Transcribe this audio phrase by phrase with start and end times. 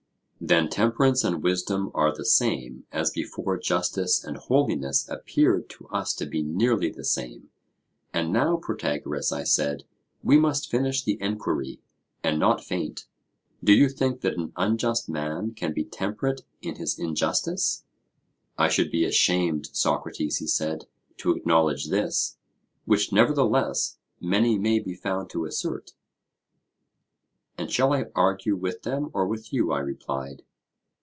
[0.43, 6.15] Then temperance and wisdom are the same, as before justice and holiness appeared to us
[6.15, 7.51] to be nearly the same.
[8.11, 9.83] And now, Protagoras, I said,
[10.23, 11.79] we must finish the enquiry,
[12.23, 13.05] and not faint.
[13.63, 17.83] Do you think that an unjust man can be temperate in his injustice?
[18.57, 20.87] I should be ashamed, Socrates, he said,
[21.17, 22.37] to acknowledge this,
[22.85, 25.93] which nevertheless many may be found to assert.
[27.57, 29.71] And shall I argue with them or with you?
[29.71, 30.41] I replied.